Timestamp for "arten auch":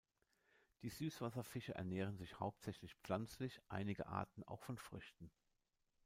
4.07-4.63